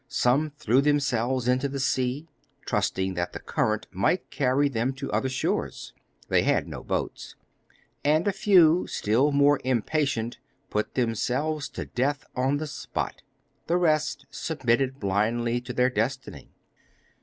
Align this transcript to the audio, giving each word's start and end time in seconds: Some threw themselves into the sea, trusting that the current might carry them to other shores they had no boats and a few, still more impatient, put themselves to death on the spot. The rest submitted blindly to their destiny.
Some 0.09 0.49
threw 0.57 0.81
themselves 0.81 1.47
into 1.47 1.69
the 1.69 1.79
sea, 1.79 2.27
trusting 2.65 3.13
that 3.13 3.33
the 3.33 3.39
current 3.39 3.85
might 3.91 4.31
carry 4.31 4.67
them 4.67 4.93
to 4.93 5.11
other 5.11 5.29
shores 5.29 5.93
they 6.27 6.41
had 6.41 6.67
no 6.67 6.83
boats 6.83 7.35
and 8.03 8.27
a 8.27 8.31
few, 8.31 8.87
still 8.87 9.31
more 9.31 9.61
impatient, 9.63 10.39
put 10.71 10.95
themselves 10.95 11.69
to 11.69 11.85
death 11.85 12.25
on 12.35 12.57
the 12.57 12.65
spot. 12.65 13.21
The 13.67 13.77
rest 13.77 14.25
submitted 14.31 14.99
blindly 14.99 15.61
to 15.61 15.71
their 15.71 15.91
destiny. 15.91 16.49